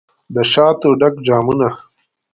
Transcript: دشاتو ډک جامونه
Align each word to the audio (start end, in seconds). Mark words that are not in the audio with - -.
دشاتو 0.35 0.89
ډک 0.99 1.13
جامونه 1.27 1.69